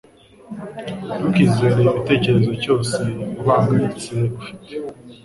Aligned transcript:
Ntukizere 1.17 1.75
igitekerezo 1.83 2.51
cyose 2.63 2.99
uhangayitse 3.41 4.13
ufite. 4.39 4.69